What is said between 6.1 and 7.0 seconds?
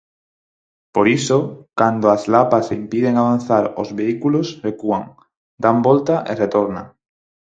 e retornan.